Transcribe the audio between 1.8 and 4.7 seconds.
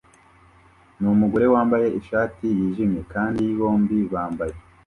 ishati yijimye kandi bombi bambaye